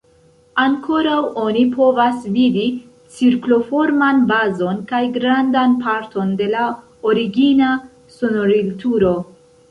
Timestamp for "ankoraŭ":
0.61-1.17